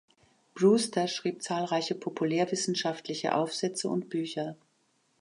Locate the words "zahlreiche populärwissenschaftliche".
1.43-3.35